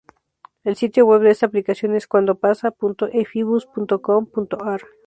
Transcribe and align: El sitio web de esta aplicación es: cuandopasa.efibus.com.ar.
El 0.63 0.75
sitio 0.77 1.05
web 1.05 1.21
de 1.21 1.29
esta 1.29 1.45
aplicación 1.45 1.95
es: 1.95 2.07
cuandopasa.efibus.com.ar. 2.07 4.81